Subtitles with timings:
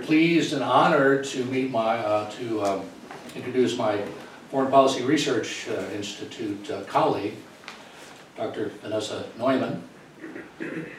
[0.00, 2.82] very pleased and honored to meet my, uh, to um,
[3.34, 4.02] introduce my
[4.50, 7.34] Foreign Policy Research uh, Institute uh, colleague,
[8.36, 8.70] Dr.
[8.82, 9.82] Vanessa Neumann,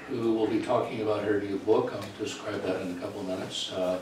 [0.09, 1.93] who will be talking about her new book.
[1.93, 3.71] I'll describe that in a couple of minutes.
[3.71, 3.99] Uh,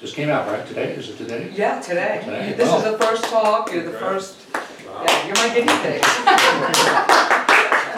[0.00, 0.92] Just came out, right, today?
[0.92, 1.50] Is it today?
[1.54, 2.20] Yeah, today.
[2.24, 2.78] Today, This wow.
[2.78, 6.02] is the first talk, you're the first, yeah, you're my guinea pig.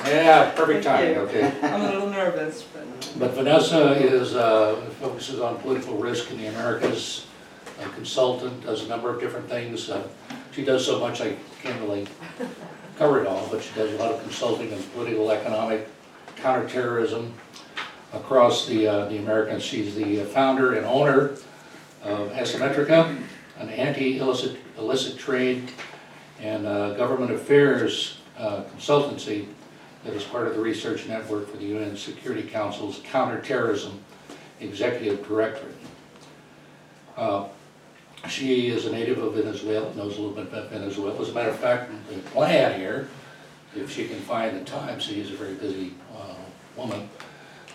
[0.08, 1.20] Yeah, perfect Thank timing, you.
[1.20, 2.04] okay.
[2.38, 3.18] But.
[3.18, 7.26] But Vanessa is, uh, focuses on political risk in the Americas,
[7.82, 9.90] a consultant, does a number of different things.
[9.90, 10.06] Uh,
[10.52, 12.06] She does so much, I can't really
[12.96, 15.88] cover it all, but she does a lot of consulting in political, economic,
[16.36, 17.34] counterterrorism
[18.12, 19.62] across the, uh, the Americas.
[19.62, 21.34] She's the founder and owner
[22.04, 23.20] of Asymmetrica,
[23.58, 25.70] an anti-illicit, illicit trade
[26.40, 29.46] and uh, government affairs uh, consultancy
[30.04, 33.98] that is part of the research network for the UN Security Council's Counterterrorism
[34.60, 35.74] Executive Directorate.
[37.16, 37.48] Uh,
[38.28, 41.20] She is a native of Venezuela, knows a little bit about Venezuela.
[41.20, 43.08] As a matter of fact, the plan here,
[43.76, 46.34] if she can find the time, she is a very busy uh,
[46.76, 47.08] woman,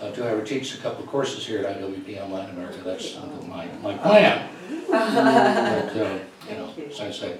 [0.01, 2.79] uh, to have her teach a couple of courses here at IWP on Latin America.
[2.83, 3.15] That's
[3.47, 4.49] my, my plan.
[4.89, 6.19] But, uh,
[6.49, 7.37] you know, as I say.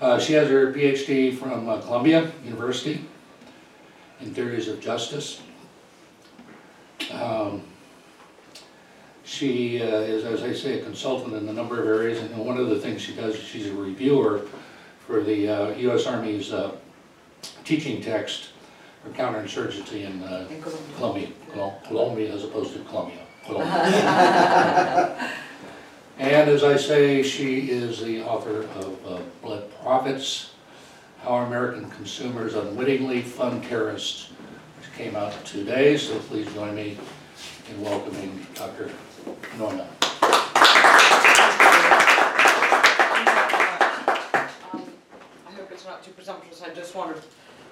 [0.00, 3.04] Uh, She has her PhD from uh, Columbia University
[4.22, 5.40] in theories of justice.
[7.12, 7.62] Um,
[9.24, 12.58] She uh, is, as I say, a consultant in a number of areas, and one
[12.58, 14.42] of the things she does, is she's a reviewer
[15.06, 16.72] for the uh, US Army's uh,
[17.64, 18.50] teaching text
[19.02, 20.60] for counterinsurgency in uh, in
[20.96, 21.28] Colombia.
[21.52, 23.22] Colombia, Colombia as opposed to Columbia.
[23.46, 25.32] Colombia.
[26.18, 30.51] And as I say, she is the author of uh, Blood Profits,
[31.22, 34.30] How American Consumers Unwittingly Fund Terrorists,
[34.76, 36.98] which came out today, so please join me
[37.70, 38.90] in welcoming Dr.
[39.56, 39.86] Neumann.
[40.02, 40.08] I
[45.54, 47.22] hope it's not too presumptuous, I just wanted,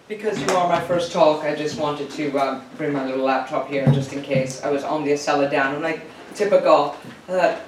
[0.06, 3.69] because you are my first talk, I just wanted to um, bring my little laptop
[3.69, 4.62] here just in case.
[4.62, 6.02] I was on the Acela down, and like
[6.36, 6.94] typical,
[7.28, 7.58] I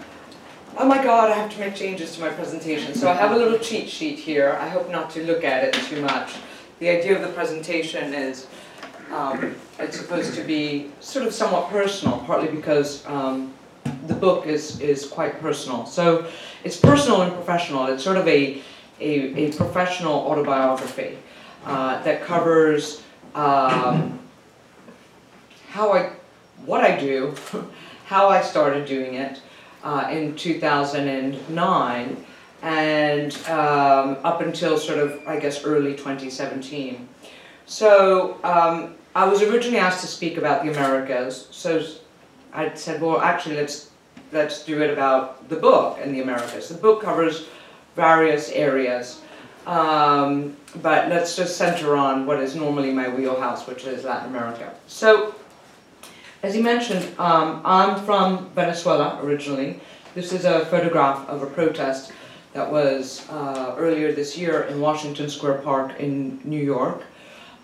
[0.78, 2.94] oh my god, I have to make changes to my presentation.
[2.94, 5.74] So I have a little cheat sheet here, I hope not to look at it
[5.74, 6.34] too much.
[6.78, 8.46] The idea of the presentation is,
[9.12, 13.52] um, it's supposed to be sort of somewhat personal, partly because um,
[14.06, 15.86] the book is, is quite personal.
[15.86, 16.30] So
[16.64, 17.86] it's personal and professional.
[17.86, 18.62] It's sort of a,
[19.00, 21.18] a, a professional autobiography
[21.66, 23.02] uh, that covers
[23.34, 24.18] um,
[25.68, 26.10] how I,
[26.64, 27.34] what I do,
[28.06, 29.40] how I started doing it
[29.82, 32.25] uh, in 2009,
[32.62, 37.09] and um, up until sort of, I guess, early 2017.
[37.66, 41.48] So um, I was originally asked to speak about the Americas.
[41.50, 41.84] So
[42.53, 43.91] I said, well, actually, let's
[44.32, 46.69] let's do it about the book and the Americas.
[46.69, 47.49] The book covers
[47.97, 49.20] various areas,
[49.66, 54.75] um, but let's just center on what is normally my wheelhouse, which is Latin America.
[54.87, 55.34] So,
[56.42, 59.80] as you mentioned, um, I'm from Venezuela originally.
[60.14, 62.12] This is a photograph of a protest
[62.53, 67.04] that was uh, earlier this year in Washington Square Park in New York.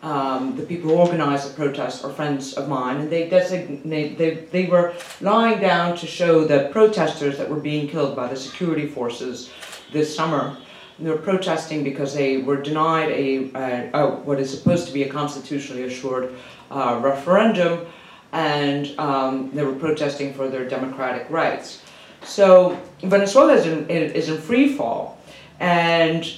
[0.03, 4.47] Um, the people who organized the protest are friends of mine, and they designate they,
[4.53, 8.87] they were lying down to show the protesters that were being killed by the security
[8.87, 9.51] forces
[9.93, 10.57] this summer.
[11.01, 15.03] They were protesting because they were denied a, a, a what is supposed to be
[15.03, 16.37] a constitutionally assured
[16.71, 17.87] uh, referendum,
[18.33, 21.83] and um, they were protesting for their democratic rights.
[22.23, 25.21] So Venezuela is in, is in free fall,
[25.61, 26.31] and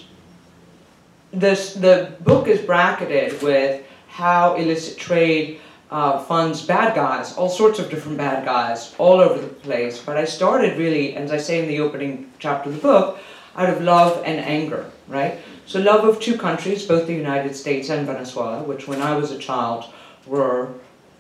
[1.32, 7.78] this the book is bracketed with how illicit trade uh, funds bad guys, all sorts
[7.78, 10.00] of different bad guys, all over the place.
[10.00, 13.18] But I started really, as I say in the opening chapter of the book,
[13.56, 15.38] out of love and anger, right?
[15.66, 19.30] So love of two countries, both the United States and Venezuela, which when I was
[19.30, 19.84] a child
[20.26, 20.68] were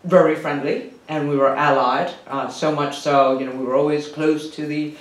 [0.04, 2.12] very friendly and we were allied.
[2.26, 4.94] Uh, so much so, you know, we were always close to the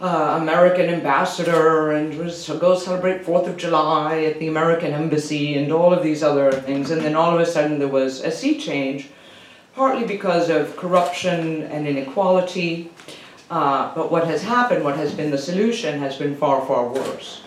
[0.00, 5.72] uh, American ambassador and was go celebrate Fourth of July at the American embassy and
[5.72, 6.90] all of these other things.
[6.90, 9.08] And then all of a sudden there was a sea change,
[9.74, 12.90] partly because of corruption and inequality.
[13.50, 17.42] Uh, but what has happened, what has been the solution, has been far, far worse.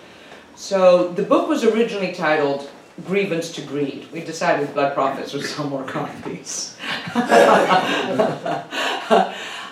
[0.56, 2.70] So the book was originally titled
[3.06, 4.08] Grievance to Greed.
[4.12, 6.76] We decided Blood Profits would sell more copies.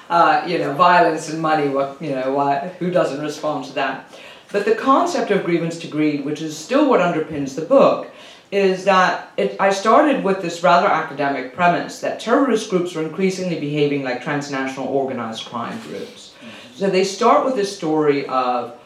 [0.09, 4.11] uh, you know, violence and money, what, you know, why, who doesn't respond to that?
[4.51, 8.09] But the concept of grievance to greed, which is still what underpins the book,
[8.51, 13.59] is that it, I started with this rather academic premise that terrorist groups are increasingly
[13.59, 16.33] behaving like transnational organized crime groups.
[16.75, 18.79] So they start with this story of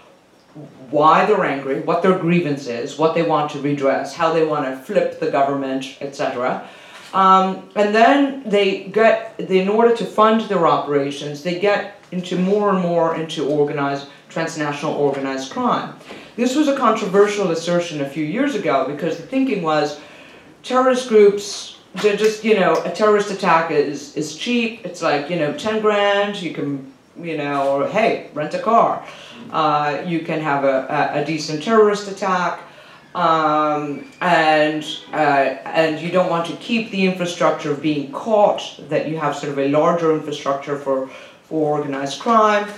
[0.89, 4.65] why they're angry, what their grievance is, what they want to redress, how they want
[4.65, 6.68] to flip the government, etc.
[7.13, 12.69] Um, and then they get, in order to fund their operations, they get into more
[12.69, 15.95] and more into organized, transnational organized crime.
[16.36, 20.00] This was a controversial assertion a few years ago because the thinking was
[20.63, 24.86] terrorist groups, they're just, you know, a terrorist attack is, is cheap.
[24.86, 29.05] It's like, you know, 10 grand, you can, you know, or hey, rent a car.
[29.51, 32.61] Uh, you can have a, a, a decent terrorist attack.
[33.13, 38.79] Um, and uh, and you don't want to keep the infrastructure being caught.
[38.87, 41.07] That you have sort of a larger infrastructure for
[41.43, 42.69] for organized crime,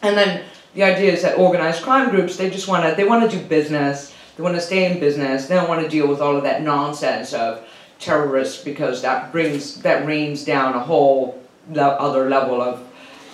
[0.00, 3.30] and then the idea is that organized crime groups they just want to they want
[3.30, 4.14] to do business.
[4.36, 5.46] They want to stay in business.
[5.46, 7.66] They don't want to deal with all of that nonsense of
[7.98, 11.42] terrorists because that brings that rains down a whole
[11.74, 12.85] other level of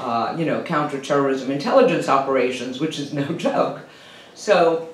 [0.02, 3.81] uh, you know counterterrorism intelligence operations, which is no joke.
[4.34, 4.88] So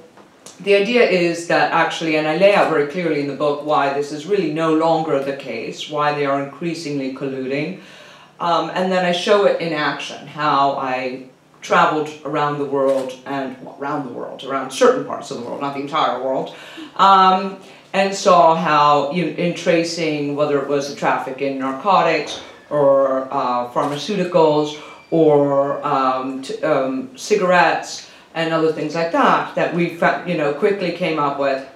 [0.61, 3.93] the idea is that actually, and I lay out very clearly in the book why
[3.95, 7.81] this is really no longer the case, why they are increasingly colluding.
[8.41, 11.25] Um, and then I show it in action, how I
[11.61, 15.61] traveled around the world and well, around the world, around certain parts of the world,
[15.61, 16.55] not the entire world,
[16.97, 17.59] um,
[17.93, 22.41] and saw how you, in tracing whether it was the traffic in narcotics
[22.71, 29.93] or uh, pharmaceuticals or um, um, cigarettes and other things like that, that we
[30.27, 31.67] you know quickly came up with.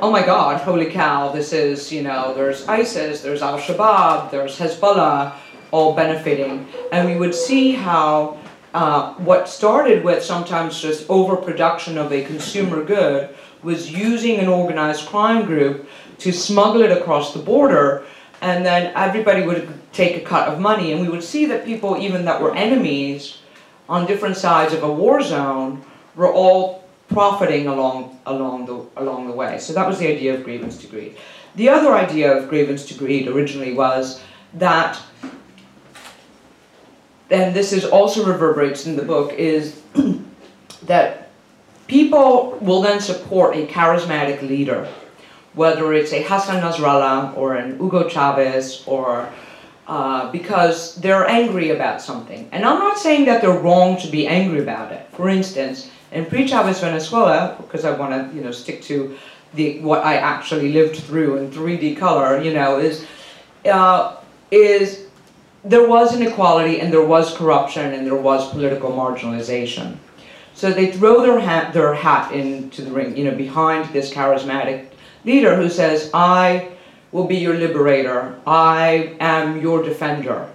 [0.00, 0.60] Oh my God!
[0.60, 1.30] Holy cow!
[1.32, 5.34] This is you know there's ISIS, there's Al Shabaab, there's Hezbollah,
[5.70, 8.38] all benefiting, and we would see how
[8.74, 15.06] uh, what started with sometimes just overproduction of a consumer good was using an organized
[15.06, 15.88] crime group
[16.18, 18.04] to smuggle it across the border,
[18.44, 21.96] and then everybody would take a cut of money, and we would see that people
[21.96, 23.38] even that were enemies
[23.88, 25.82] on different sides of a war zone
[26.14, 29.58] were all profiting along along the along the way.
[29.58, 31.16] So that was the idea of grievance to greed.
[31.54, 34.22] The other idea of grievance to greed originally was
[34.54, 35.00] that
[37.30, 39.80] and this is also reverberates in the book is
[40.82, 41.30] that
[41.86, 44.86] people will then support a charismatic leader
[45.54, 49.28] whether it's a Hassan Nasrallah or an Hugo Chavez or
[49.86, 52.48] uh, because they're angry about something.
[52.52, 55.06] And I'm not saying that they're wrong to be angry about it.
[55.12, 59.16] For instance, in pre-Chavez Venezuela, because I want to, you know, stick to
[59.52, 63.06] the what I actually lived through in 3D color, you know, is
[63.66, 64.16] uh,
[64.50, 65.06] is
[65.64, 69.96] there was inequality and there was corruption and there was political marginalization.
[70.54, 74.93] So they throw their hat their hat into the ring, you know, behind this charismatic
[75.24, 76.68] leader who says, "I."
[77.14, 78.34] will be your liberator.
[78.44, 80.50] I am your defender.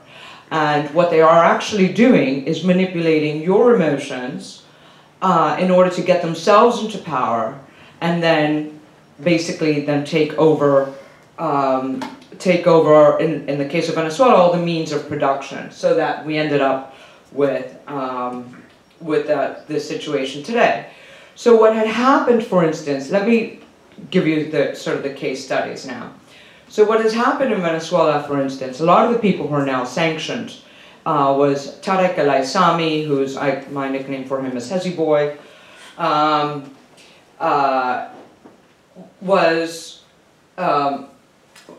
[0.51, 4.63] And what they are actually doing is manipulating your emotions
[5.21, 7.57] uh, in order to get themselves into power
[8.01, 8.80] and then
[9.24, 10.94] basically then take over
[11.38, 12.01] um,
[12.39, 16.25] take over in, in the case of Venezuela all the means of production so that
[16.25, 16.95] we ended up
[17.31, 18.62] with um,
[19.00, 20.89] with uh, this situation today.
[21.36, 23.62] So what had happened for instance, let me
[24.11, 26.13] give you the sort of the case studies now.
[26.69, 29.65] So what has happened in Venezuela, for instance, a lot of the people who are
[29.65, 30.56] now sanctioned
[31.06, 35.35] uh, was Tarek El Aissami, who's I, my nickname for him is Hezi Boy,
[35.97, 36.75] um,
[37.39, 38.09] uh,
[39.21, 40.03] was
[40.57, 41.07] um,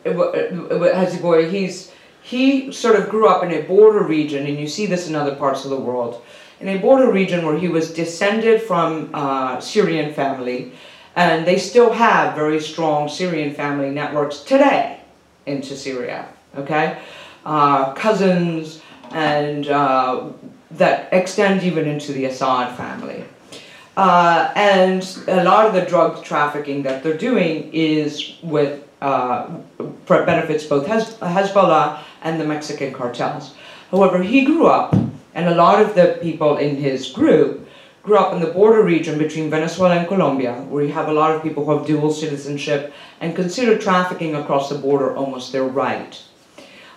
[0.04, 1.48] Hezi Boy.
[1.48, 5.14] He's he sort of grew up in a border region, and you see this in
[5.14, 6.22] other parts of the world,
[6.60, 10.72] in a border region where he was descended from uh, Syrian family
[11.16, 15.00] and they still have very strong Syrian family networks today
[15.46, 16.98] into Syria, okay?
[17.44, 18.80] Uh, cousins
[19.12, 20.28] and uh,
[20.72, 23.24] that extend even into the Assad family.
[23.96, 29.48] Uh, and a lot of the drug trafficking that they're doing is with uh,
[30.06, 33.54] benefits both Hez- Hezbollah and the Mexican cartels.
[33.90, 34.94] However, he grew up,
[35.34, 37.66] and a lot of the people in his group
[38.02, 41.30] grew up in the border region between Venezuela and Colombia, where you have a lot
[41.32, 46.22] of people who have dual citizenship and consider trafficking across the border almost their right.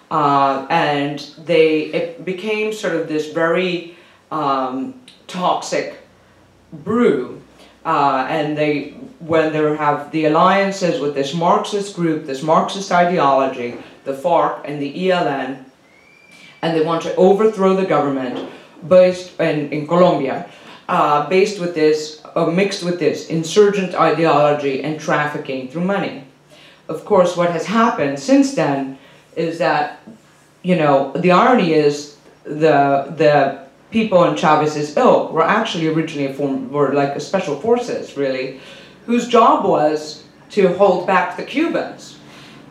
[0.10, 3.96] Uh, and they it became sort of this very
[4.32, 4.94] um,
[5.28, 5.98] toxic
[6.72, 7.42] brew.
[7.86, 13.78] Uh, and they, when they have the alliances with this Marxist group, this Marxist ideology,
[14.06, 15.66] the FARC and the ELN,
[16.62, 18.50] and they want to overthrow the government
[18.88, 20.50] based in, in Colombia,
[20.88, 26.24] uh, based with this, uh, mixed with this insurgent ideology and trafficking through money.
[26.88, 28.98] Of course, what has happened since then
[29.36, 30.02] is that,
[30.62, 36.72] you know, the irony is the the people in Chavez's ilk were actually originally formed,
[36.72, 38.60] were like special forces, really,
[39.06, 42.18] whose job was to hold back the Cubans.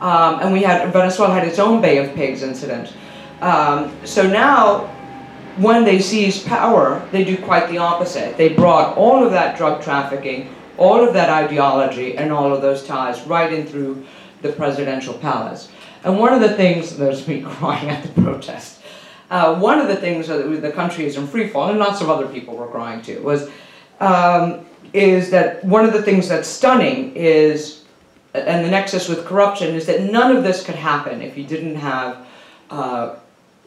[0.01, 2.93] Um, and we had Venezuela had its own Bay of Pigs incident.
[3.41, 4.91] Um, so now,
[5.57, 8.37] when they seized power, they do quite the opposite.
[8.37, 12.85] They brought all of that drug trafficking, all of that ideology, and all of those
[12.85, 14.05] ties right in through
[14.41, 15.69] the presidential palace.
[16.05, 18.81] And one of the things, there's me crying at the protest.
[19.31, 22.11] Uh, one of the things that the country is in free fall, and lots of
[22.11, 23.51] other people were crying too, was
[24.01, 27.85] um, is that one of the things that's stunning is,
[28.35, 31.77] and the nexus with corruption is that none of this could happen if you didn't
[31.77, 32.27] have
[32.69, 33.17] uh,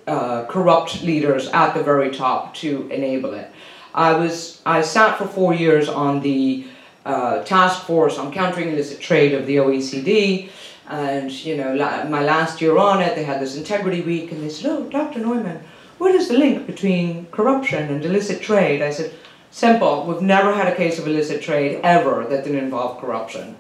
[0.08, 3.52] uh, corrupt leaders at the very top to enable it.
[3.94, 6.66] I was I sat for four years on the
[7.06, 10.50] uh, task force on countering illicit trade of the OECD.
[10.88, 14.44] And, you know, la- my last year on it, they had this integrity week, and
[14.44, 15.20] they said, Oh, Dr.
[15.20, 15.64] Neumann,
[15.98, 18.82] what is the link between corruption and illicit trade?
[18.82, 19.14] I said,
[19.52, 20.06] Simple.
[20.06, 23.56] We've never had a case of illicit trade ever that didn't involve corruption.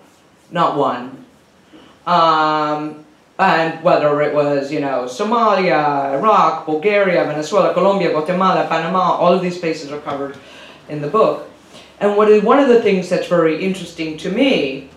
[0.51, 1.25] Not one.
[2.05, 3.04] Um,
[3.37, 9.41] and whether it was, you know, Somalia, Iraq, Bulgaria, Venezuela, Colombia, Guatemala, Panama, all of
[9.41, 10.37] these places are covered
[10.87, 11.49] in the book.
[11.99, 14.89] And what is, one of the things that's very interesting to me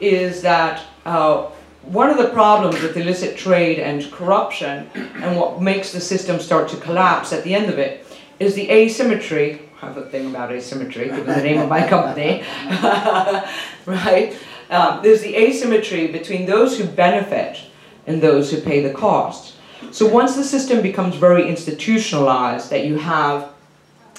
[0.00, 1.48] is that uh,
[1.82, 6.68] one of the problems with illicit trade and corruption and what makes the system start
[6.70, 8.06] to collapse at the end of it
[8.38, 9.68] is the asymmetry.
[9.82, 12.44] I have a thing about asymmetry, given the name of my company,
[13.86, 14.36] right?
[14.70, 17.58] Um, there's the asymmetry between those who benefit
[18.06, 19.54] and those who pay the cost.
[19.90, 23.50] So once the system becomes very institutionalized, that you have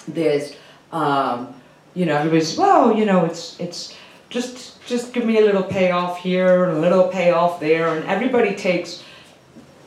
[0.08, 0.56] this,
[0.92, 1.54] um,
[1.94, 3.96] you know, everybody's well, you know, it's it's
[4.30, 8.56] just just give me a little payoff here and a little payoff there, and everybody
[8.56, 9.04] takes.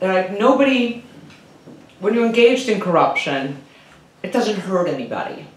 [0.01, 1.03] Like nobody,
[1.99, 3.57] when you're engaged in corruption,
[4.21, 5.47] it doesn't hurt anybody,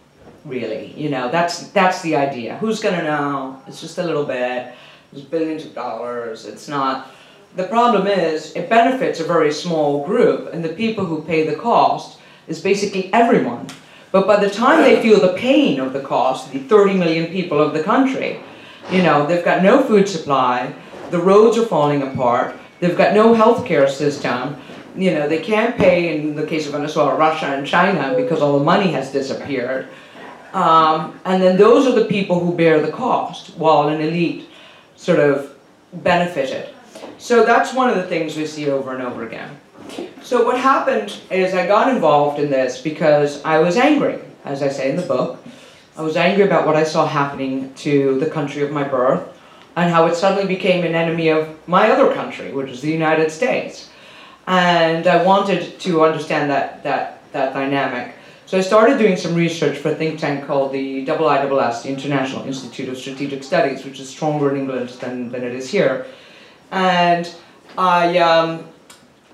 [0.44, 0.92] really.
[0.96, 2.56] You know, that's that's the idea.
[2.58, 3.60] Who's gonna know?
[3.66, 4.72] It's just a little bit.
[5.12, 6.46] It's billions of dollars.
[6.46, 7.10] It's not.
[7.56, 11.56] The problem is, it benefits a very small group, and the people who pay the
[11.56, 13.66] cost is basically everyone.
[14.12, 17.60] But by the time they feel the pain of the cost, the 30 million people
[17.60, 18.38] of the country,
[18.90, 20.72] you know, they've got no food supply,
[21.10, 24.56] the roads are falling apart, they've got no healthcare system,
[24.96, 28.58] you know, they can't pay, in the case of Venezuela, Russia and China, because all
[28.58, 29.88] the money has disappeared.
[30.52, 34.48] Um, and then those are the people who bear the cost, while an elite
[34.94, 35.52] sort of
[35.92, 36.74] benefited.
[37.20, 39.60] So that's one of the things we see over and over again.
[40.22, 44.68] So what happened is I got involved in this because I was angry, as I
[44.68, 45.38] say in the book.
[45.98, 49.38] I was angry about what I saw happening to the country of my birth
[49.76, 53.30] and how it suddenly became an enemy of my other country, which is the United
[53.30, 53.90] States.
[54.46, 58.14] And I wanted to understand that, that, that dynamic.
[58.46, 62.46] So I started doing some research for a think tank called the IISS, the International
[62.46, 66.06] Institute of Strategic Studies, which is stronger in England than, than it is here.
[66.70, 67.32] And
[67.76, 68.64] I, um,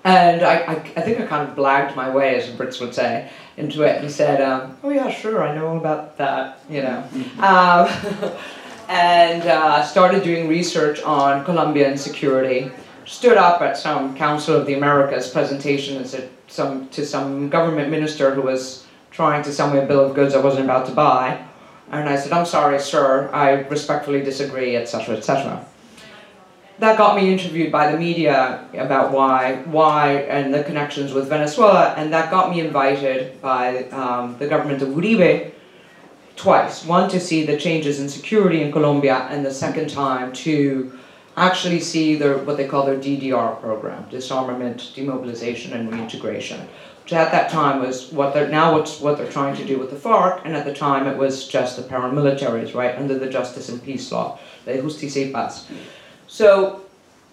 [0.05, 2.95] and I, I, I think I kind of blagged my way, as the Brits would
[2.95, 6.83] say, into it and said, um, "Oh yeah, sure, I know all about that," you
[6.83, 7.05] know,
[7.41, 7.89] um,
[8.89, 12.71] and uh, started doing research on Colombian security.
[13.05, 17.91] Stood up at some Council of the Americas presentation and said some to some government
[17.91, 20.93] minister who was trying to sell me a bill of goods I wasn't about to
[20.93, 21.45] buy,
[21.91, 25.67] and I said, "I'm sorry, sir, I respectfully disagree," etc., etc
[26.79, 31.95] that got me interviewed by the media about why, why, and the connections with Venezuela,
[31.97, 35.53] and that got me invited by um, the government of Uribe
[36.37, 36.85] twice.
[36.85, 40.93] One to see the changes in security in Colombia, and the second time to
[41.37, 46.69] actually see their what they call their DDR program, disarmament, demobilization, and reintegration.
[47.03, 49.91] Which at that time was what they're now what's what they're trying to do with
[49.91, 53.69] the FARC, and at the time it was just the paramilitaries, right, under the Justice
[53.69, 55.67] and Peace Law, the Justicia y Paz.
[56.27, 56.83] So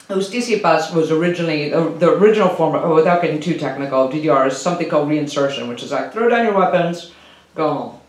[0.08, 5.10] Paz was originally, the original form, oh, without getting too technical, DDR is something called
[5.10, 7.12] reinsertion, which is like throw down your weapons,
[7.56, 8.00] go home.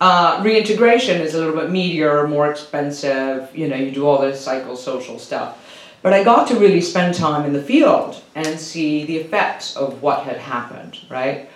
[0.00, 4.46] Uh, reintegration is a little bit meatier, more expensive, you know, you do all this
[4.46, 5.64] psychosocial stuff.
[6.02, 10.00] But I got to really spend time in the field and see the effects of
[10.00, 11.50] what had happened, right?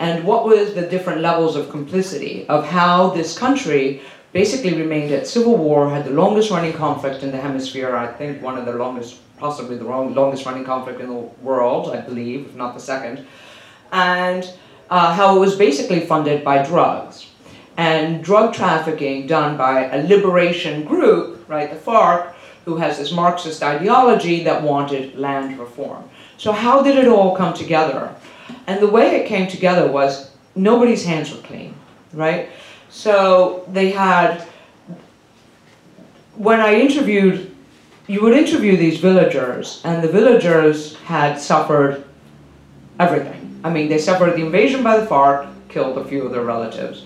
[0.00, 4.02] And what was the different levels of complicity of how this country
[4.34, 8.42] basically remained at civil war, had the longest running conflict in the hemisphere, I think
[8.42, 12.56] one of the longest, possibly the longest running conflict in the world, I believe, if
[12.56, 13.24] not the second,
[13.92, 14.52] and
[14.90, 17.30] uh, how it was basically funded by drugs.
[17.76, 23.62] And drug trafficking done by a liberation group, right, the FARC, who has this Marxist
[23.62, 26.02] ideology that wanted land reform.
[26.38, 28.12] So how did it all come together?
[28.66, 31.74] And the way it came together was nobody's hands were clean,
[32.12, 32.48] right?
[32.94, 34.42] So they had,
[36.36, 37.52] when I interviewed,
[38.06, 42.04] you would interview these villagers, and the villagers had suffered
[43.00, 43.60] everything.
[43.64, 47.04] I mean, they suffered the invasion by the FARC, killed a few of their relatives.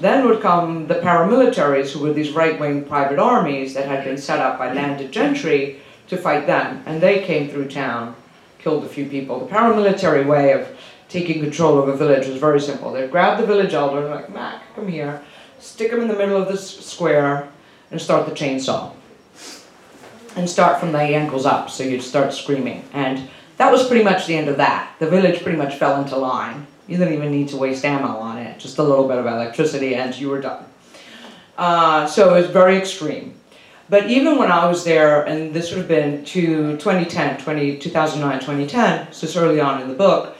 [0.00, 4.16] Then would come the paramilitaries, who were these right wing private armies that had been
[4.16, 6.82] set up by landed gentry to fight them.
[6.86, 8.16] And they came through town,
[8.58, 9.40] killed a few people.
[9.40, 10.68] The paramilitary way of
[11.08, 12.92] taking control of a village was very simple.
[12.92, 15.22] They'd grab the village elder and, like, Mac, come here,
[15.58, 17.48] stick him in the middle of this square,
[17.90, 18.92] and start the chainsaw.
[20.36, 22.84] And start from the ankles up, so you'd start screaming.
[22.92, 24.94] And that was pretty much the end of that.
[24.98, 26.66] The village pretty much fell into line.
[26.86, 29.94] You didn't even need to waste ammo on it, just a little bit of electricity,
[29.94, 30.64] and you were done.
[31.56, 33.34] Uh, so it was very extreme.
[33.90, 38.40] But even when I was there, and this would have been to 2010, 20, 2009,
[38.40, 40.36] 2010, so it's early on in the book,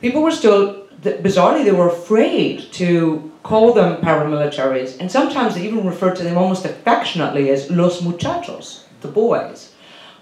[0.00, 5.86] people were still, bizarrely, they were afraid to call them paramilitaries, and sometimes they even
[5.86, 9.72] referred to them almost affectionately as los muchachos, the boys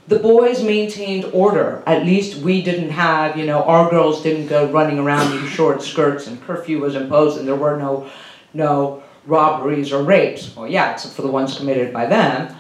[0.09, 1.83] the boys maintained order.
[1.87, 5.83] At least we didn't have, you know, our girls didn't go running around in short
[5.83, 8.09] skirts and curfew was imposed and there were no,
[8.54, 10.54] no robberies or rapes.
[10.54, 12.54] Well, yeah, except for the ones committed by them.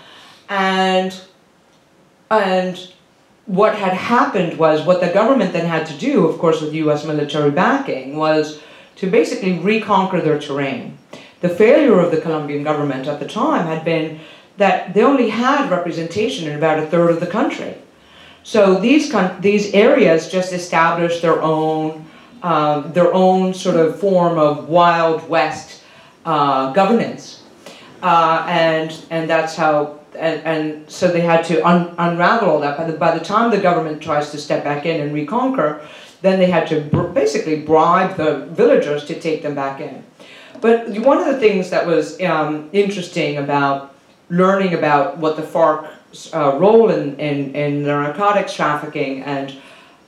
[0.48, 1.18] And,
[2.30, 2.92] and
[3.46, 7.04] what had happened was what the government then had to do, of course, with U.S.
[7.04, 8.60] military backing, was
[8.96, 10.98] to basically reconquer their terrain.
[11.40, 14.20] The failure of the Colombian government at the time had been
[14.56, 17.74] that they only had representation in about a third of the country.
[18.42, 22.06] So these these areas just established their own
[22.42, 25.82] um, their own sort of form of wild west
[26.24, 27.42] uh, governance,
[28.02, 32.76] uh, and and that's how and, and so they had to un- unravel all that.
[32.76, 35.86] By the by the time the government tries to step back in and reconquer,
[36.22, 40.04] then they had to br- basically bribe the villagers to take them back in.
[40.60, 43.94] But one of the things that was um, interesting about
[44.30, 49.54] learning about what the FARC's uh, role in, in, in the narcotics trafficking and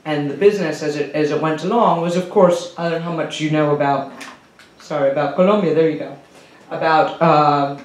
[0.05, 3.05] and the business as it as it went along was of course I don't know
[3.05, 4.11] how much you know about
[4.79, 6.17] sorry about Colombia there you go
[6.71, 7.79] about uh,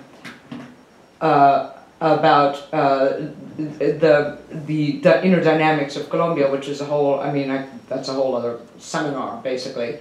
[1.20, 1.73] uh,
[2.04, 7.50] about uh, the, the the inner dynamics of Colombia which is a whole I mean
[7.50, 9.98] I, that's a whole other seminar basically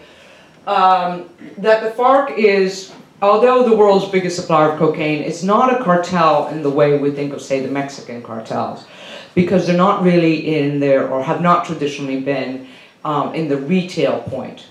[0.67, 5.83] um, that the FARC is although the world's biggest supplier of cocaine, it's not a
[5.83, 8.85] cartel in the way we think of, say, the Mexican cartels,
[9.33, 12.67] because they're not really in there or have not traditionally been
[13.05, 14.67] um, in the retail point.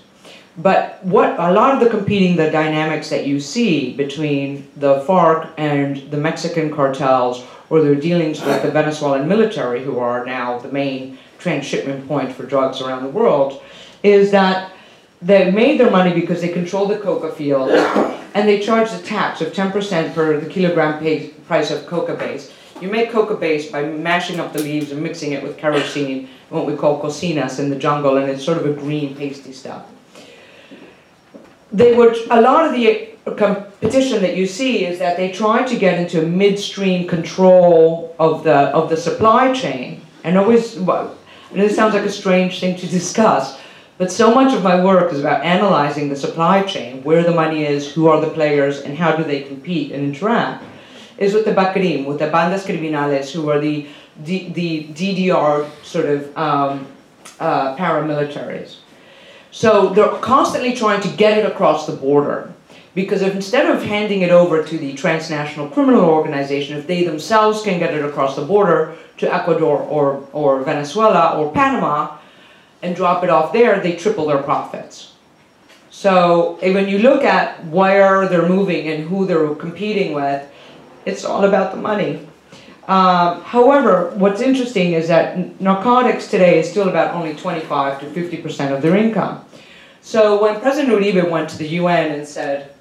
[0.57, 5.49] But what a lot of the competing the dynamics that you see between the FARC
[5.57, 10.71] and the Mexican cartels or their dealings with the Venezuelan military, who are now the
[10.71, 13.63] main transshipment point for drugs around the world,
[14.03, 14.71] is that
[15.23, 17.69] they made their money because they control the coca field
[18.35, 22.53] and they charge a tax of 10% per the kilogram pay, price of coca base.
[22.79, 26.67] You make coca base by mashing up the leaves and mixing it with kerosene, what
[26.67, 29.85] we call cocinas in the jungle, and it's sort of a green pasty stuff.
[31.73, 35.75] They would, a lot of the competition that you see is that they try to
[35.75, 40.01] get into midstream control of the, of the supply chain.
[40.23, 41.17] And always, well,
[41.51, 43.59] and this sounds like a strange thing to discuss,
[43.97, 47.65] but so much of my work is about analyzing the supply chain, where the money
[47.65, 50.63] is, who are the players, and how do they compete and interact,
[51.17, 53.87] is with the Bacrim, with the bandas criminales, who are the,
[54.23, 56.87] the, the DDR sort of um,
[57.39, 58.77] uh, paramilitaries.
[59.53, 62.51] So they're constantly trying to get it across the border.
[62.95, 67.61] Because if instead of handing it over to the transnational criminal organization, if they themselves
[67.61, 72.17] can get it across the border to Ecuador or, or Venezuela or Panama,
[72.81, 75.13] and drop it off there, they triple their profits.
[75.91, 80.49] So eh, when you look at where they're moving and who they're competing with,
[81.05, 82.27] it's all about the money.
[82.87, 88.37] Um, however, what's interesting is that narcotics today is still about only 25 to 50
[88.37, 89.45] percent of their income.
[90.01, 92.73] So when President Uribe went to the UN and said,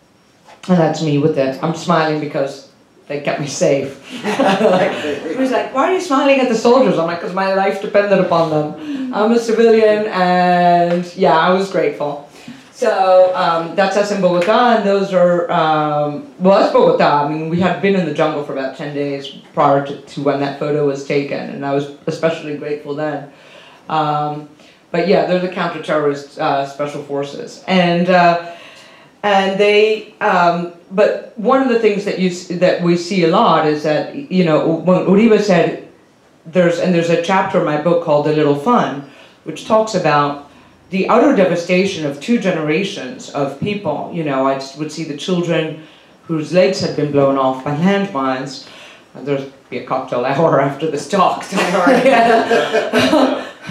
[0.68, 2.72] and that's me with it, I'm smiling because
[3.06, 4.04] they kept me safe.
[4.10, 6.98] he was like, why are you smiling at the soldiers?
[6.98, 9.14] I'm like, because my life depended upon them.
[9.14, 12.28] I'm a civilian, and yeah, I was grateful.
[12.82, 17.24] So um, that's us in Bogota, and those are, um, well, that's Bogota.
[17.24, 20.22] I mean, we had been in the jungle for about 10 days prior to, to
[20.24, 23.30] when that photo was taken, and I was especially grateful then.
[23.88, 24.48] Um,
[24.90, 27.62] but yeah, they're the counter-terrorist uh, special forces.
[27.68, 28.52] And uh,
[29.22, 33.64] and they um, but one of the things that you that we see a lot
[33.64, 35.88] is that you know when Uribe said
[36.46, 39.08] there's and there's a chapter in my book called The Little Fun,
[39.44, 40.50] which talks about
[40.92, 44.10] the utter devastation of two generations of people.
[44.12, 45.82] You know, I would see the children
[46.24, 48.68] whose legs had been blown off by landmines.
[49.14, 51.62] And there'd be a cocktail hour after this talk, worry.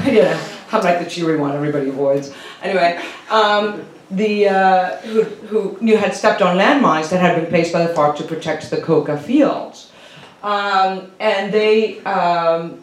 [0.03, 2.33] yeah, I'm like the cheery one everybody avoids.
[2.63, 7.71] Anyway, um, the uh, who, who knew had stepped on landmines that had been placed
[7.71, 9.91] by the FARC to protect the coca fields,
[10.41, 11.99] um, and they.
[12.01, 12.79] Um,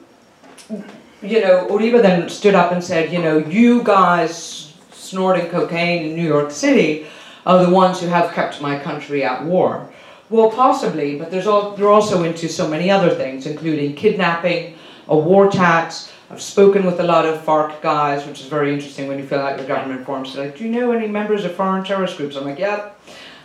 [1.23, 6.15] you know, Uribe then stood up and said, you know, you guys snorting cocaine in
[6.15, 7.07] New York City
[7.47, 9.89] are the ones who have kept my country at war.
[10.31, 14.75] Well, possibly, but there's all, they're also into so many other things, including kidnapping,
[15.09, 16.13] a war tax.
[16.31, 19.41] I've spoken with a lot of FARC guys, which is very interesting when you fill
[19.41, 20.35] out your government forms.
[20.35, 22.37] They're like, do you know any members of foreign terrorist groups?
[22.37, 23.01] I'm like, yep.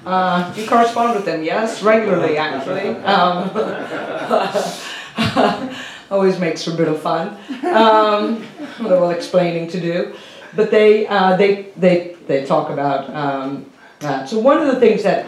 [0.05, 1.41] Uh, do you correspond with them?
[1.43, 2.89] Yes, regularly, actually.
[3.05, 3.49] Um,
[6.13, 7.37] always makes for a bit of fun.
[7.65, 8.45] Um,
[8.79, 10.13] a little explaining to do,
[10.55, 13.09] but they uh, they they they talk about.
[13.09, 13.65] Um,
[14.01, 15.25] uh, so one of the things that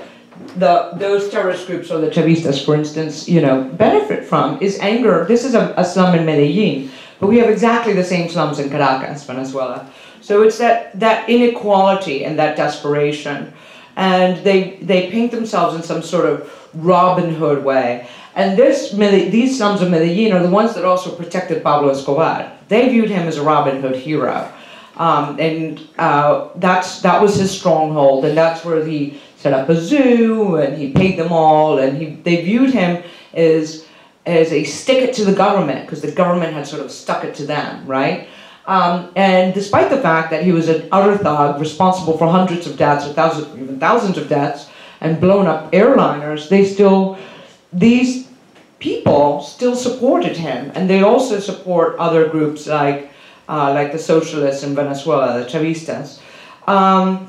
[0.57, 5.25] the those terrorist groups or the Chavistas, for instance, you know, benefit from is anger.
[5.27, 8.69] This is a, a slum in Medellin, but we have exactly the same slums in
[8.69, 9.89] Caracas, Venezuela.
[10.21, 13.53] So it's that that inequality and that desperation,
[13.95, 18.07] and they they paint themselves in some sort of Robin Hood way.
[18.35, 22.51] And this, these slums of Medellin are the ones that also protected Pablo Escobar.
[22.67, 24.51] They viewed him as a Robin Hood hero.
[24.97, 29.75] Um, and uh, that's, that was his stronghold, and that's where he set up a
[29.75, 33.85] zoo, and he paid them all, and he, they viewed him as,
[34.25, 37.35] as a stick it to the government, because the government had sort of stuck it
[37.35, 38.27] to them, right?
[38.67, 42.77] Um, and despite the fact that he was an utter thug, responsible for hundreds of
[42.77, 44.69] deaths, or thousands, even thousands of deaths,
[45.05, 47.17] and blown up airliners, they still,
[47.71, 48.27] these
[48.79, 53.11] people still supported him, and they also support other groups like
[53.47, 56.19] uh, like the socialists in Venezuela, the Chavistas.
[56.67, 57.27] Um,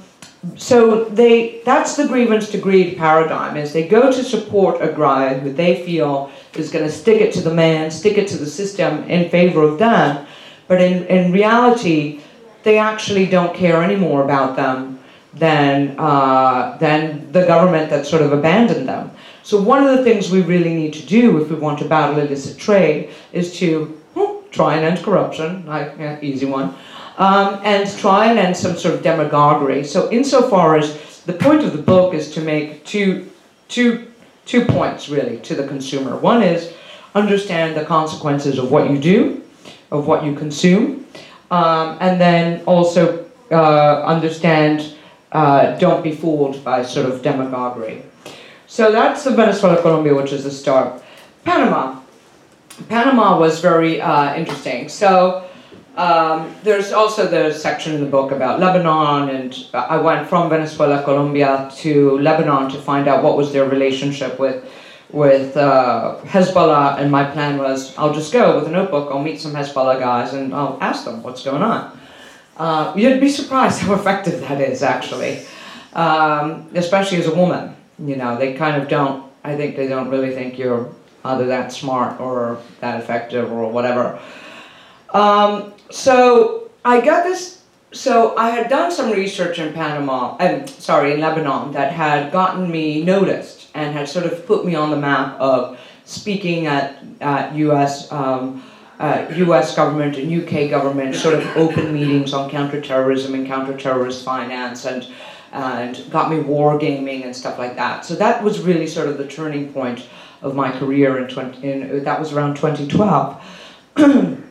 [0.57, 5.39] so they that's the grievance to greed paradigm is they go to support a guy
[5.39, 8.47] who they feel is going to stick it to the man, stick it to the
[8.47, 10.27] system in favor of them,
[10.69, 12.21] but in, in reality,
[12.62, 14.99] they actually don't care any more about them
[15.38, 19.11] than uh, than the government that sort of abandoned them.
[19.42, 22.18] So one of the things we really need to do if we want to battle
[22.18, 26.75] illicit trade is to well, try and end corruption, like yeah, easy one,
[27.18, 29.85] um, and try and end some sort of demagoguery.
[29.85, 33.31] So insofar as the point of the book is to make two,
[33.68, 34.07] two,
[34.46, 36.16] two points really to the consumer.
[36.16, 36.72] One is
[37.14, 39.42] understand the consequences of what you do,
[39.90, 41.07] of what you consume,
[41.51, 44.96] um, and then also uh, understand,
[45.37, 48.03] uh, don't be fooled by sort of demagoguery.
[48.66, 51.03] So that's the Venezuela, Colombia, which is the start.
[51.44, 52.01] Panama.
[52.88, 54.88] Panama was very uh, interesting.
[54.88, 55.44] So
[55.96, 61.03] um, there's also the section in the book about Lebanon, and I went from Venezuela,
[61.05, 64.64] Colombia to Lebanon to find out what was their relationship with
[65.12, 66.99] with uh, Hezbollah.
[66.99, 69.11] And my plan was, I'll just go with a notebook.
[69.12, 71.96] I'll meet some Hezbollah guys and I'll ask them what's going on.
[72.57, 75.40] Uh, you'd be surprised how effective that is, actually,
[75.92, 77.75] um, especially as a woman.
[77.99, 79.25] You know, they kind of don't.
[79.45, 80.92] I think they don't really think you're
[81.25, 84.19] either that smart or that effective or whatever.
[85.12, 87.62] Um, so I got this.
[87.92, 92.71] So I had done some research in Panama, and sorry, in Lebanon, that had gotten
[92.71, 97.55] me noticed and had sort of put me on the map of speaking at, at
[97.55, 98.11] U.S.
[98.12, 98.62] Um,
[98.99, 99.77] uh, U.S.
[99.77, 100.69] government and U.K.
[100.69, 105.07] government sort of open meetings on counterterrorism and counterterrorist finance and
[105.53, 108.05] and got me wargaming and stuff like that.
[108.05, 110.07] So that was really sort of the turning point
[110.43, 113.43] of my career in 20, in, that was around 2012.
[113.97, 114.43] and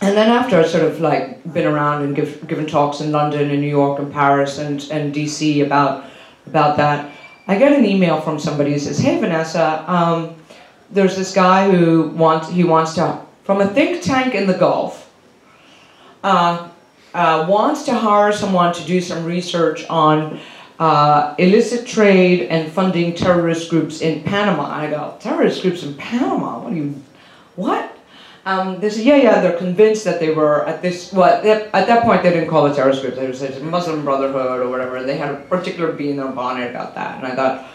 [0.00, 3.60] then after I sort of like been around and give, given talks in London and
[3.60, 6.06] New York and Paris and, and DC about,
[6.46, 7.12] about that,
[7.48, 10.34] I get an email from somebody who says, hey Vanessa, um,
[10.90, 15.08] there's this guy who wants, he wants to, from a think tank in the Gulf,
[16.24, 16.68] uh,
[17.14, 20.40] uh, wants to hire someone to do some research on
[20.80, 24.66] uh, illicit trade and funding terrorist groups in Panama.
[24.66, 26.58] I go, terrorist groups in Panama?
[26.58, 27.02] What do you,
[27.54, 27.96] what?
[28.44, 32.02] Um, they said, yeah, yeah, they're convinced that they were at this, well, at that
[32.02, 35.04] point they didn't call it terrorist groups, they said Muslim Brotherhood or whatever.
[35.04, 37.22] They had a particular bee in their bonnet about that.
[37.22, 37.70] And I thought,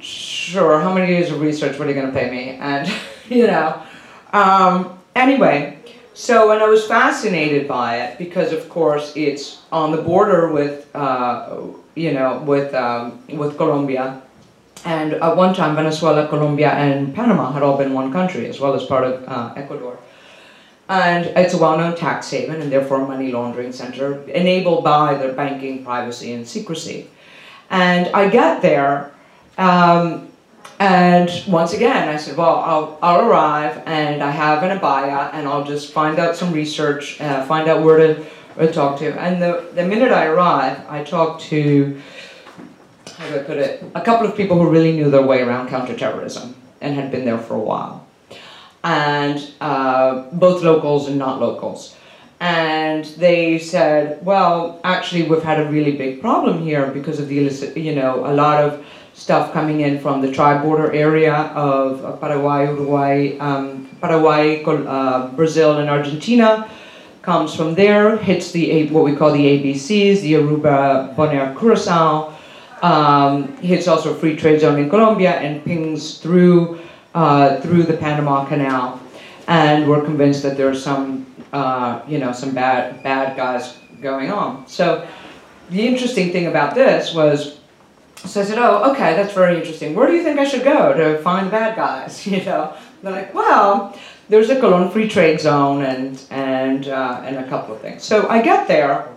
[0.00, 2.50] sure, how many years of research, what are you going to pay me?
[2.60, 2.92] And,
[3.28, 3.82] you know,
[4.36, 5.56] um, anyway,
[6.14, 10.76] so, and I was fascinated by it because, of course, it's on the border with,
[10.94, 11.56] uh,
[11.94, 13.04] you know, with um,
[13.42, 14.22] with Colombia,
[14.84, 18.74] and at one time, Venezuela, Colombia, and Panama had all been one country, as well
[18.74, 19.98] as part of uh, Ecuador.
[20.88, 25.84] And it's a well-known tax haven and therefore money laundering center enabled by their banking
[25.84, 27.10] privacy and secrecy.
[27.70, 29.12] And I get there,
[29.58, 30.25] um,
[30.78, 35.48] and once again, I said, well, I'll, I'll arrive and I have an abaya and
[35.48, 38.22] I'll just find out some research, uh, find out where to,
[38.54, 39.18] where to talk to.
[39.18, 42.00] And the, the minute I arrive, I talk to,
[43.16, 45.68] how do I put it, a couple of people who really knew their way around
[45.68, 48.06] counterterrorism and had been there for a while.
[48.84, 51.96] And uh, both locals and not locals.
[52.38, 57.38] And they said, well, actually, we've had a really big problem here because of the
[57.38, 58.84] illicit, you know, a lot of
[59.16, 65.88] stuff coming in from the tri-border area of Paraguay, Uruguay, um, Paraguay, uh, Brazil, and
[65.88, 66.70] Argentina
[67.22, 72.32] comes from there, hits the what we call the ABCs, the Aruba, Bonaire, Curacao,
[72.82, 76.78] um, hits also free trade zone in Colombia, and pings through
[77.14, 79.00] uh, through the Panama Canal.
[79.48, 84.68] And we're convinced that there's some, uh, you know, some bad bad guys going on.
[84.68, 85.08] So
[85.70, 87.55] the interesting thing about this was
[88.24, 89.94] so I said, oh, okay, that's very interesting.
[89.94, 92.26] Where do you think I should go to find the bad guys?
[92.36, 93.96] You know, they're like, well,
[94.28, 98.02] there's a Colon Free Trade Zone and and uh, and a couple of things.
[98.02, 99.08] So I get there,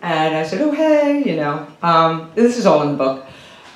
[0.00, 3.26] and I said, oh, hey, you know, um, this is all in the book.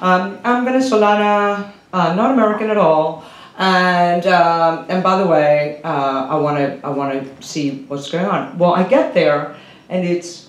[0.01, 3.25] Um, I'm Venezolana, uh, not American at all,
[3.59, 8.11] and um, and by the way, uh, I want to I want to see what's
[8.11, 8.57] going on.
[8.59, 9.57] Well, I get there,
[9.89, 10.46] and it's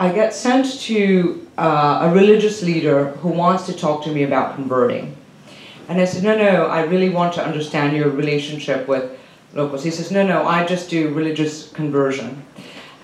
[0.00, 4.54] I get sent to uh, a religious leader who wants to talk to me about
[4.54, 5.14] converting.
[5.88, 9.18] And I said, no, no, I really want to understand your relationship with
[9.52, 9.84] locals.
[9.84, 12.42] He says, no, no, I just do religious conversion.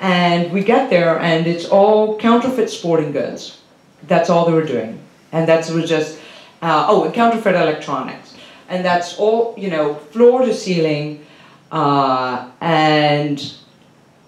[0.01, 3.61] And we get there, and it's all counterfeit sporting goods.
[4.09, 4.99] That's all they were doing.
[5.33, 6.19] And that was just,
[6.63, 8.39] uh, oh, and counterfeit electronics.
[8.71, 11.27] And that's all, you know, floor to ceiling.
[11.71, 13.53] Uh, and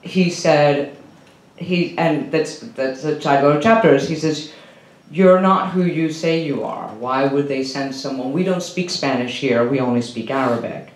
[0.03, 0.98] he said,
[1.59, 4.09] he and that's that's a title of chapters.
[4.09, 4.53] He says,
[5.11, 6.89] "You're not who you say you are.
[6.95, 8.33] Why would they send someone?
[8.33, 9.69] We don't speak Spanish here.
[9.69, 10.91] We only speak Arabic.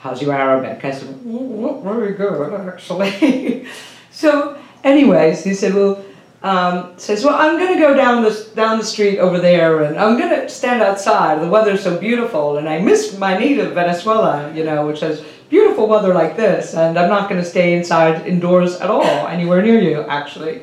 [0.00, 3.66] How's your Arabic?" I said, well, "Very good, actually."
[4.10, 6.04] so, anyways, he said, "Well."
[6.44, 9.96] Um, says, well, I'm going to go down the, down the street over there and
[9.96, 11.40] I'm going to stand outside.
[11.40, 15.22] The weather's so beautiful and I miss my native Venezuela, you know, which has
[15.52, 19.60] beautiful weather like this, and I'm not going to stay inside indoors at all, anywhere
[19.60, 20.62] near you, actually.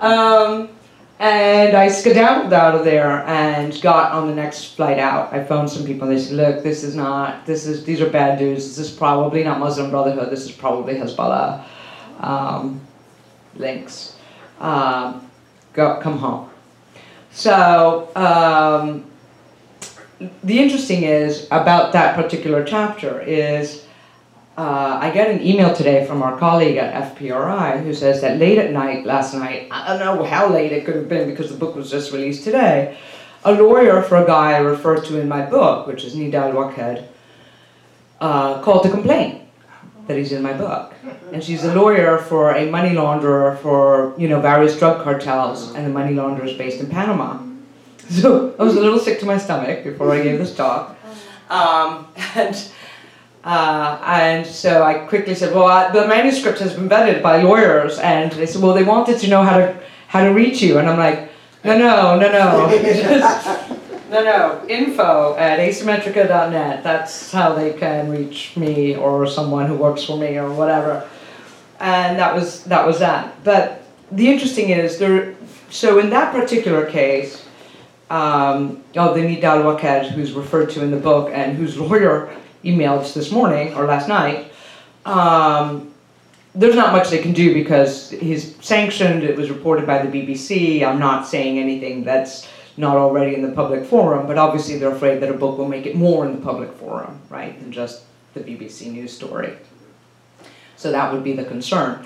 [0.00, 0.70] Um,
[1.18, 5.32] and I skedaddled out of there and got on the next flight out.
[5.32, 6.08] I phoned some people.
[6.08, 7.44] They said, "Look, this is not.
[7.44, 7.84] This is.
[7.84, 8.64] These are bad news.
[8.64, 10.30] This is probably not Muslim Brotherhood.
[10.30, 11.62] This is probably Hezbollah
[12.20, 12.80] um,
[13.56, 14.16] links.
[14.58, 15.30] Um,
[15.74, 16.48] go, come home."
[17.30, 19.04] So um,
[20.42, 23.83] the interesting is about that particular chapter is
[24.56, 28.58] uh, I got an email today from our colleague at FPRI who says that late
[28.58, 31.56] at night, last night, I don't know how late it could have been because the
[31.56, 32.96] book was just released today,
[33.44, 37.02] a lawyer for a guy I referred to in my book, which is Nidal Waked,
[38.20, 39.48] uh, called to complain
[40.06, 40.94] that he's in my book.
[41.32, 45.84] And she's a lawyer for a money launderer for you know various drug cartels, and
[45.84, 47.42] the money launderer is based in Panama.
[48.08, 50.96] So I was a little sick to my stomach before I gave this talk.
[51.50, 52.54] Um, and
[53.44, 57.98] uh, and so I quickly said, well, I, the manuscript has been vetted by lawyers,
[57.98, 59.78] and they said, well, they wanted to know how to
[60.08, 61.30] how to reach you, and I'm like,
[61.62, 63.70] no, no, no, no, Just,
[64.10, 66.82] no, no, info at asymmetrica.net.
[66.82, 71.06] That's how they can reach me or someone who works for me or whatever,
[71.80, 73.44] and that was that was that.
[73.44, 75.36] But the interesting is there.
[75.68, 77.44] So in that particular case,
[78.08, 83.30] um, oh, the Nidal who's referred to in the book, and whose lawyer emailed this
[83.30, 84.50] morning or last night,
[85.04, 85.92] um,
[86.54, 89.24] there's not much they can do because he's sanctioned.
[89.24, 90.84] It was reported by the BBC.
[90.84, 95.20] I'm not saying anything that's not already in the public forum, but obviously they're afraid
[95.20, 98.02] that a book will make it more in the public forum, right, than just
[98.34, 99.56] the BBC news story.
[100.76, 102.04] So that would be the concern.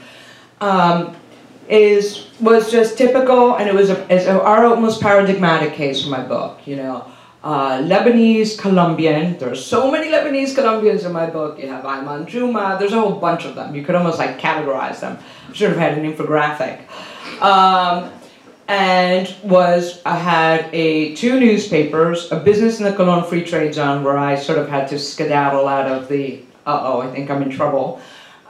[0.61, 1.16] Um,
[1.68, 6.23] is was just typical, and it was a, it's our most paradigmatic case for my
[6.23, 6.61] book.
[6.66, 9.38] You know, uh, Lebanese Colombian.
[9.38, 11.59] There are so many Lebanese Colombians in my book.
[11.59, 12.77] You have Ayman Juma.
[12.79, 13.74] There's a whole bunch of them.
[13.74, 15.18] You could almost like categorize them.
[15.48, 16.81] I should have had an infographic.
[17.40, 18.11] Um,
[18.68, 24.05] and was I had a two newspapers, a business in the Colon Free Trade Zone
[24.05, 27.42] where I sort of had to skedaddle out of the uh oh, I think I'm
[27.42, 28.01] in trouble,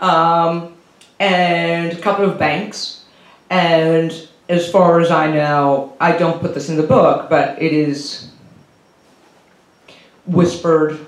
[0.01, 0.75] um,
[1.21, 3.05] and a couple of banks,
[3.49, 7.73] and as far as I know, I don't put this in the book, but it
[7.73, 8.28] is
[10.29, 10.99] whispered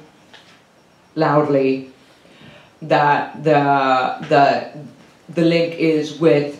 [1.14, 1.92] loudly
[2.82, 4.70] that the the
[5.28, 6.56] the link is with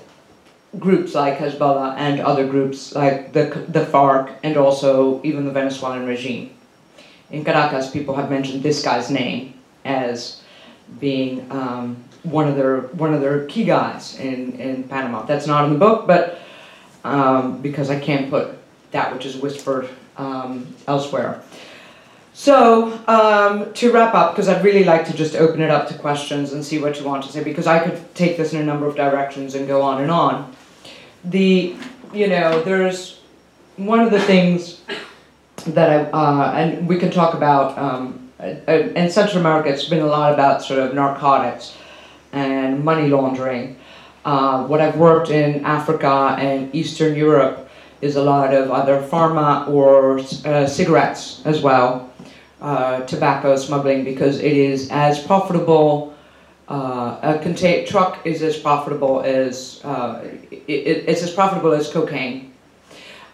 [0.79, 6.07] groups like Hezbollah and other groups like the the FARC and also even the Venezuelan
[6.07, 6.51] regime.
[7.31, 10.43] In Caracas, people have mentioned this guy's name as
[10.99, 15.23] being um, one of their one of their key guys in, in Panama.
[15.25, 16.41] That's not in the book, but
[17.05, 18.59] um, because I can't put
[18.91, 21.43] that which is whispered um, elsewhere.
[22.41, 25.95] So, um, to wrap up, because I'd really like to just open it up to
[25.99, 28.65] questions and see what you want to say, because I could take this in a
[28.65, 30.51] number of directions and go on and on.
[31.23, 31.77] The,
[32.15, 33.21] you know, there's
[33.77, 34.81] one of the things
[35.67, 39.91] that I, uh, and we can talk about, um, uh, uh, in Central America, it's
[39.91, 41.77] been a lot about sort of narcotics
[42.33, 43.77] and money laundering.
[44.25, 47.69] Uh, what I've worked in Africa and Eastern Europe
[48.01, 52.10] is a lot of either pharma or uh, cigarettes as well
[52.61, 56.15] uh, tobacco smuggling because it is as profitable.
[56.69, 62.53] Uh, a contain- truck is as profitable as uh, it, it's as profitable as cocaine,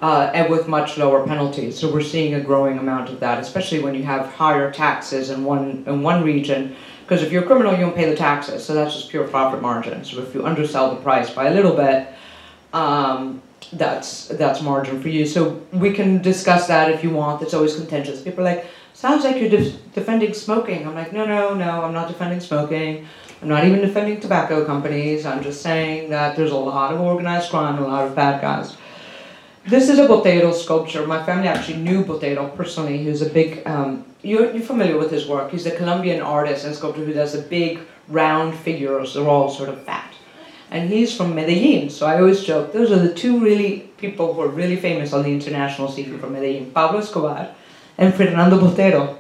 [0.01, 1.79] uh, and with much lower penalties.
[1.79, 5.45] So we're seeing a growing amount of that, especially when you have higher taxes in
[5.45, 6.75] one in one region.
[7.03, 9.63] Because if you're a criminal, you don't pay the taxes, so that's just pure profit
[9.63, 10.03] margin.
[10.03, 12.09] So if you undersell the price by a little bit,
[12.73, 15.27] um, that's that's margin for you.
[15.27, 17.43] So we can discuss that if you want.
[17.43, 18.23] It's always contentious.
[18.23, 20.87] People are like, sounds like you're def- defending smoking.
[20.87, 23.07] I'm like, no, no, no, I'm not defending smoking.
[23.43, 25.27] I'm not even defending tobacco companies.
[25.27, 28.75] I'm just saying that there's a lot of organized crime, a lot of bad guys.
[29.67, 31.07] This is a Botero sculpture.
[31.07, 32.97] My family actually knew Botero personally.
[32.99, 35.51] He was a big, um, you're, you're familiar with his work.
[35.51, 39.13] He's a Colombian artist and sculptor who does a big round figures.
[39.13, 40.15] They're all sort of fat.
[40.71, 44.41] And he's from Medellin, so I always joke, those are the two really people who
[44.41, 47.51] are really famous on the international scene from Medellin, Pablo Escobar
[47.99, 49.17] and Fernando Botero.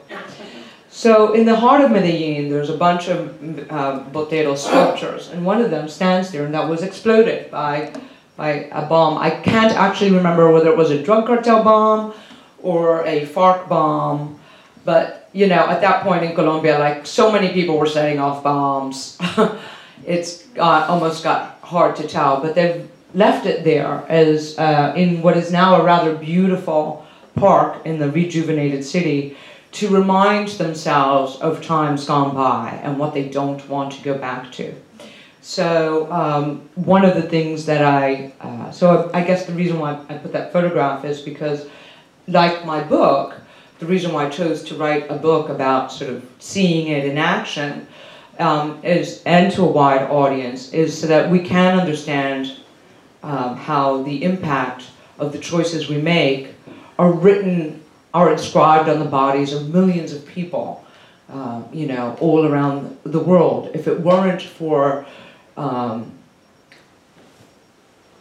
[0.91, 3.29] So in the heart of Medellin, there's a bunch of
[3.71, 7.93] uh, Botero sculptures, and one of them stands there, and that was exploded by
[8.37, 9.19] by a bomb.
[9.19, 12.15] I can't actually remember whether it was a drug cartel bomb
[12.62, 14.39] or a FARC bomb,
[14.85, 18.43] but you know, at that point in Colombia, like so many people were setting off
[18.43, 19.19] bombs,
[20.07, 22.41] it's got, almost got hard to tell.
[22.41, 27.06] But they've left it there as uh, in what is now a rather beautiful
[27.37, 29.37] park in the rejuvenated city
[29.72, 34.51] to remind themselves of times gone by and what they don't want to go back
[34.53, 34.75] to.
[35.42, 39.92] So um, one of the things that I, uh, so I guess the reason why
[40.09, 41.68] I put that photograph is because,
[42.27, 43.40] like my book,
[43.79, 47.16] the reason why I chose to write a book about sort of seeing it in
[47.16, 47.87] action
[48.38, 52.57] um, is, and to a wide audience, is so that we can understand
[53.22, 54.87] um, how the impact
[55.18, 56.56] of the choices we make
[56.99, 57.83] are written,
[58.15, 60.85] are inscribed on the bodies of millions of people,
[61.29, 63.71] uh, you know, all around the world.
[63.75, 65.07] If it weren't for
[65.57, 66.13] um,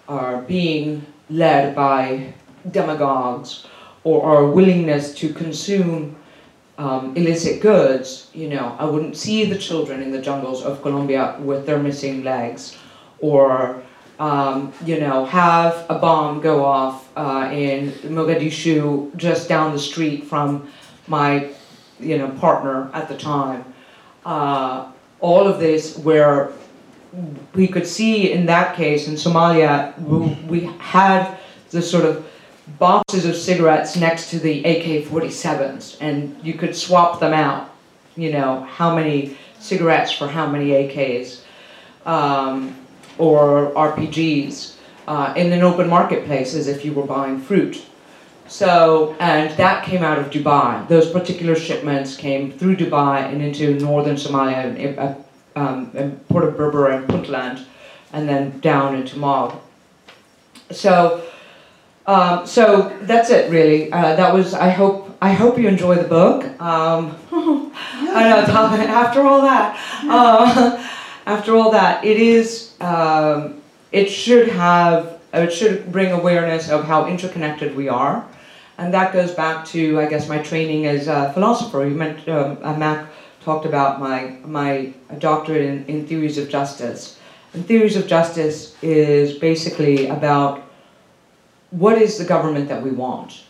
[0.07, 2.33] our being led by
[2.71, 3.65] demagogues
[4.03, 6.15] or our willingness to consume
[6.77, 11.37] um, illicit goods, you know, I wouldn't see the children in the jungles of Colombia
[11.39, 12.77] with their missing legs
[13.19, 13.81] or
[14.19, 20.25] um, you know, have a bomb go off uh, in Mogadishu just down the street
[20.25, 20.69] from
[21.07, 21.49] my,
[21.99, 23.65] you know, partner at the time.
[24.25, 26.51] Uh, all of this where
[27.53, 31.37] we could see in that case in Somalia, we, we had
[31.71, 32.25] the sort of
[32.79, 37.69] boxes of cigarettes next to the AK-47s, and you could swap them out.
[38.15, 41.41] You know, how many cigarettes for how many AKs.
[42.05, 42.75] Um,
[43.17, 44.75] or RPGs
[45.07, 47.85] uh, in an open marketplace as if you were buying fruit.
[48.47, 50.87] So, and that came out of Dubai.
[50.87, 55.15] Those particular shipments came through Dubai and into northern Somalia, in, uh,
[55.55, 57.65] um, in Port of Berbera and Puntland,
[58.13, 59.59] and then down into Mog.
[60.69, 61.23] So,
[62.05, 63.91] um, so that's it really.
[63.91, 64.53] Uh, that was.
[64.53, 65.17] I hope.
[65.21, 66.43] I hope you enjoy the book.
[66.61, 68.53] Um, I know.
[68.87, 69.75] After all that,
[70.07, 70.94] uh,
[71.25, 73.61] after all that, it is um,
[73.95, 78.27] it should have, it should bring awareness of how interconnected we are.
[78.77, 81.87] And that goes back to, I guess, my training as a philosopher.
[81.87, 83.07] You meant, um, uh, Mac
[83.41, 87.17] talked about my, my doctorate in, in theories of justice.
[87.53, 90.61] And theories of justice is basically about
[91.69, 93.43] what is the government that we want?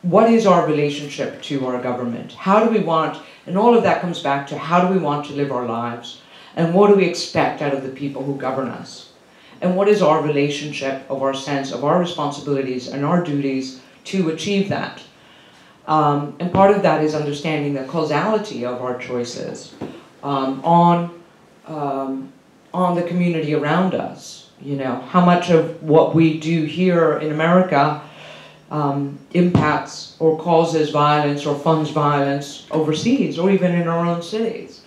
[0.00, 2.32] What is our relationship to our government?
[2.32, 5.26] How do we want, and all of that comes back to how do we want
[5.26, 6.21] to live our lives?
[6.56, 9.12] And what do we expect out of the people who govern us?
[9.60, 14.30] And what is our relationship of our sense of our responsibilities and our duties to
[14.30, 15.00] achieve that?
[15.86, 19.74] Um, and part of that is understanding the causality of our choices
[20.22, 21.22] um, on
[21.66, 22.32] um,
[22.74, 24.50] on the community around us.
[24.60, 28.02] You know, how much of what we do here in America
[28.72, 34.81] um, impacts or causes violence or funds violence overseas or even in our own cities.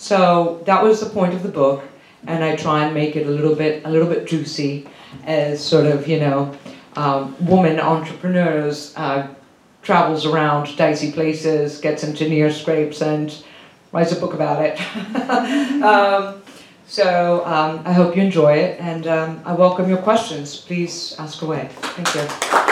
[0.00, 1.84] So that was the point of the book,
[2.26, 4.88] and I try and make it a little bit a little bit juicy,
[5.26, 6.56] as sort of you know,
[6.96, 9.28] um, woman entrepreneurs uh,
[9.82, 13.44] travels around dicey places, gets into near scrapes, and
[13.92, 14.80] writes a book about it.
[15.82, 16.40] um,
[16.86, 20.56] so um, I hope you enjoy it, and um, I welcome your questions.
[20.56, 21.68] Please ask away.
[21.70, 22.69] Thank you.